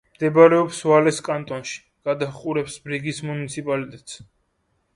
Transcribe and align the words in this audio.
მდებარეობს 0.13 0.79
ვალეს 0.91 1.19
კანტონში; 1.27 1.75
გადაჰყურებს 2.09 2.81
ბრიგის 2.89 3.23
მუნიციპალიტეტს. 3.31 4.21